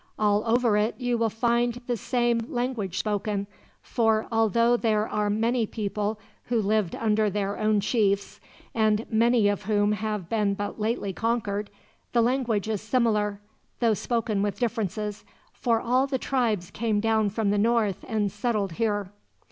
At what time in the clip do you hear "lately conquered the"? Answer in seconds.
10.79-12.23